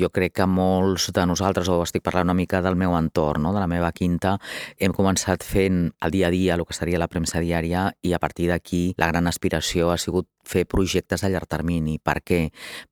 [0.00, 3.54] jo crec que molts de nosaltres, o estic parlant una mica del meu entorn, no?
[3.54, 4.36] de la meva quinta,
[4.78, 8.22] hem començat fent el dia a dia, el que seria la premsa diària, i a
[8.22, 11.98] partir d'aquí la gran aspiració ha sigut fer projectes a llarg termini.
[12.02, 12.40] Per què?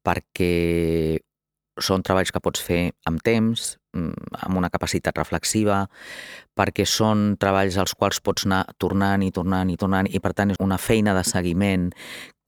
[0.05, 0.53] Perquè
[1.79, 5.87] són treballs que pots fer amb temps, mm, amb una capacitat reflexiva,
[6.59, 10.51] perquè són treballs als quals pots anar tornant i tornant i tornant, i per tant
[10.51, 11.91] és una feina de seguiment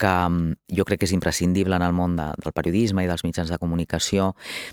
[0.01, 3.25] que mm, jo crec que és imprescindible en el món de, del periodisme i dels
[3.27, 4.32] mitjans de comunicació,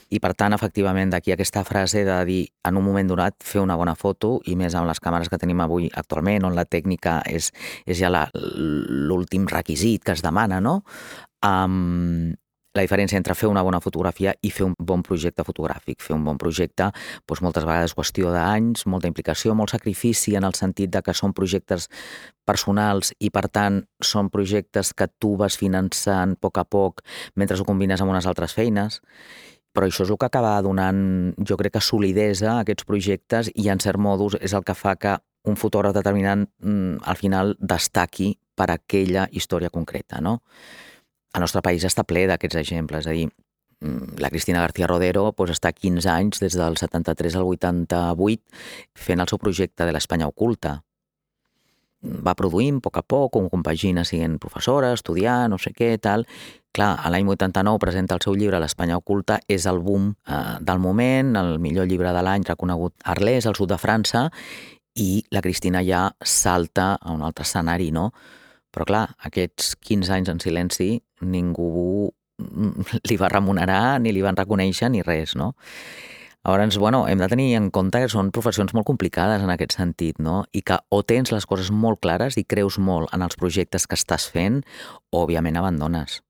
[0.09, 3.77] i per tant, efectivament, d'aquí aquesta frase de dir en un moment donat fer una
[3.80, 7.52] bona foto, i més amb les càmeres que tenim avui actualment, on la tècnica és,
[7.86, 10.81] és ja l'últim requisit que es demana, no?
[11.45, 12.34] Um,
[12.77, 15.99] la diferència entre fer una bona fotografia i fer un bon projecte fotogràfic.
[16.04, 16.91] Fer un bon projecte,
[17.27, 21.36] doncs moltes vegades qüestió d'anys, molta implicació, molt sacrifici en el sentit de que són
[21.38, 21.90] projectes
[22.48, 27.03] personals i, per tant, són projectes que tu vas finançant a poc a poc
[27.36, 29.02] mentre ho combines amb unes altres feines
[29.78, 33.67] però això és el que acaba donant, jo crec que solidesa a aquests projectes i
[33.70, 35.14] en cert modus és el que fa que
[35.45, 40.39] un fotògraf determinant mm, al final destaqui per aquella història concreta, no?
[41.33, 43.28] El nostre país està ple d'aquests exemples, és a dir,
[43.81, 48.44] mm, la Cristina García Rodero doncs, està 15 anys, des del 73 al 88,
[48.94, 50.83] fent el seu projecte de l'Espanya oculta.
[52.03, 56.25] Va produint a poc a poc, com compagina sent professora, estudiant, no sé què, tal.
[56.72, 60.80] Clar, a l'any 89 presenta el seu llibre L'Espanya oculta, és el boom eh, del
[60.80, 64.30] moment, el millor llibre de l'any reconegut a Arles, al sud de França,
[64.98, 68.11] i la Cristina ja salta a un altre escenari, no?,
[68.78, 70.92] però clar, aquests 15 anys en silenci
[71.25, 72.11] ningú
[73.09, 75.56] li va remunerar, ni li van reconèixer, ni res, no?
[76.45, 80.22] Llavors, bueno, hem de tenir en compte que són professions molt complicades en aquest sentit,
[80.22, 80.45] no?
[80.53, 83.98] I que o tens les coses molt clares i creus molt en els projectes que
[83.98, 84.61] estàs fent,
[85.11, 86.22] o òbviament abandones.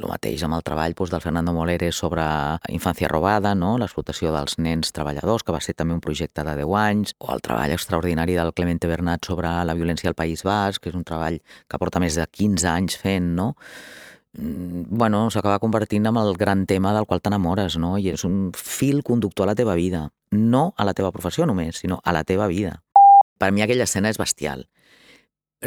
[0.00, 2.24] El mateix amb el treball doncs, del Fernando Molere sobre
[2.72, 3.74] infància robada, no?
[3.78, 7.42] l'explotació dels nens treballadors, que va ser també un projecte de 10 anys, o el
[7.44, 11.36] treball extraordinari del Clemente Bernat sobre la violència al País Basc, que és un treball
[11.40, 13.52] que porta més de 15 anys fent, no?
[14.38, 17.98] Mm, bueno, s'acaba convertint en el gran tema del qual t'enamores, no?
[17.98, 20.08] I és un fil conductor a la teva vida.
[20.32, 22.78] No a la teva professió només, sinó a la teva vida.
[23.36, 24.68] Per mi aquella escena és bestial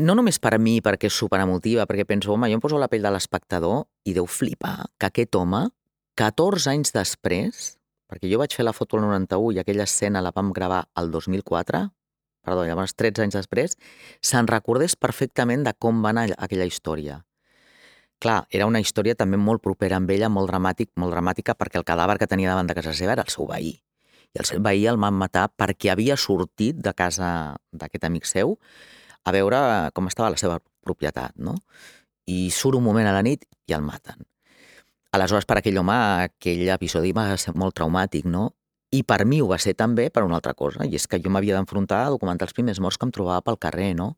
[0.02, 2.90] no només per a mi, perquè és superemotiva, perquè penso, home, jo em poso la
[2.90, 5.68] pell de l'espectador i deu flipar que aquest home,
[6.18, 7.74] 14 anys després,
[8.10, 11.12] perquè jo vaig fer la foto al 91 i aquella escena la vam gravar al
[11.12, 11.84] 2004,
[12.44, 13.78] perdó, llavors 13 anys després,
[14.22, 17.22] se'n recordés perfectament de com va anar aquella història.
[18.24, 21.88] Clar, era una història també molt propera amb ella, molt dramàtic, molt dramàtica, perquè el
[21.88, 23.74] cadàver que tenia davant de casa seva era el seu veí.
[24.34, 27.28] I el seu veí el van matar perquè havia sortit de casa
[27.72, 28.56] d'aquest amic seu
[29.24, 29.60] a veure
[29.96, 31.56] com estava la seva propietat, no?
[32.28, 34.24] I surt un moment a la nit i el maten.
[35.14, 35.96] Aleshores, per aquell home,
[36.28, 38.50] aquell episodi va ser molt traumàtic, no?
[38.94, 41.32] I per mi ho va ser també per una altra cosa, i és que jo
[41.34, 44.14] m'havia d'enfrontar a documentar els primers morts que em trobava pel carrer, no?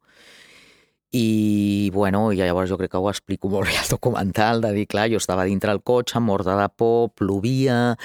[1.15, 4.87] I, bueno, i llavors jo crec que ho explico molt bé al documental, de dir,
[4.91, 7.95] clar, jo estava dintre el cotxe, morta de por, plovia,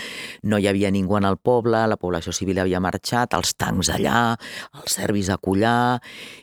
[0.42, 4.36] no hi havia ningú en el poble, la població civil havia marxat, els tancs allà,
[4.82, 5.98] els serbis a collar,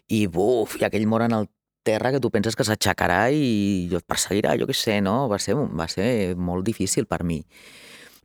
[0.07, 1.47] i buf, i aquell mor en el
[1.87, 5.29] terra que tu penses que s'aixecarà i et perseguirà, jo què sé, no?
[5.31, 7.39] Va ser, va ser molt difícil per mi.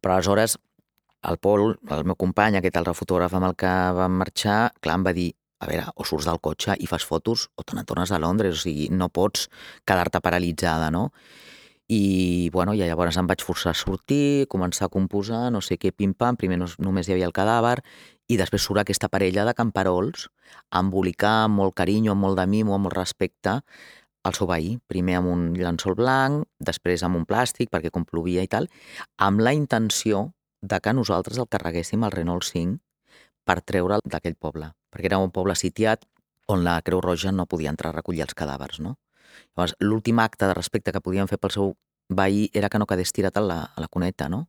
[0.02, 0.56] Però aleshores,
[1.30, 5.06] el Pol, el meu company, aquest altre fotògraf amb el que vam marxar, clar, em
[5.06, 5.28] va dir,
[5.62, 8.62] a veure, o surts del cotxe i fas fotos o te n'atornes a Londres, o
[8.64, 9.46] sigui, no pots
[9.86, 11.10] quedar-te paralitzada, no?
[11.92, 15.92] I, bueno, ja llavors em vaig forçar a sortir, començar a composar, no sé què,
[15.92, 17.78] pim-pam, primer no, només hi havia el cadàver,
[18.32, 20.28] i després surt aquesta parella de camperols,
[20.78, 23.58] embolicar amb molt carinyo, amb molt de mimo, amb molt respecte,
[24.24, 28.42] al seu veí, primer amb un llençol blanc, després amb un plàstic, perquè com plovia
[28.46, 28.70] i tal,
[29.18, 30.30] amb la intenció
[30.62, 32.78] de que nosaltres el carreguéssim al Renault 5
[33.44, 36.06] per treure'l d'aquell poble, perquè era un poble sitiat
[36.52, 38.96] on la Creu Roja no podia entrar a recollir els cadàvers, no?
[39.56, 41.74] Llavors, l'últim acte de respecte que podien fer pel seu
[42.12, 44.48] veí era que no quedés tirat a la, a la cuneta, no?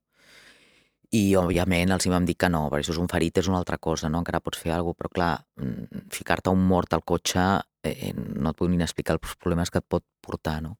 [1.13, 3.59] I, òbviament, els hi vam dir que no, perquè això és un ferit, és una
[3.61, 4.23] altra cosa, no?
[4.23, 7.43] Encara pots fer alguna cosa, però, clar, mm, ficar-te un mort al cotxe
[7.85, 10.79] eh, no et puc ni explicar els problemes que et pot portar, no?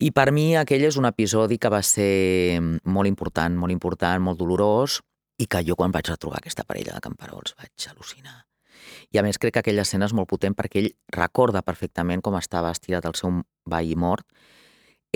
[0.00, 4.40] I per mi aquell és un episodi que va ser molt important, molt important, molt
[4.40, 5.00] dolorós,
[5.38, 8.44] i que jo quan vaig retrobar aquesta parella de camperols vaig al·lucinar.
[9.12, 12.36] I a més crec que aquella escena és molt potent perquè ell recorda perfectament com
[12.38, 14.26] estava estirat el seu veí mort.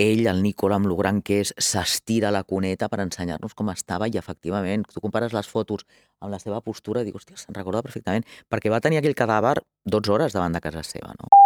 [0.01, 4.07] Ell, el Nicola, amb lo gran que és, s'estira la cuneta per ensenyar-nos com estava
[4.09, 5.85] i efectivament, tu compares les fotos
[6.21, 9.59] amb la seva postura i dius, hòstia, se'n recorda perfectament, perquè va tenir aquell cadàver
[9.85, 11.40] 12 hores davant de casa seva, no?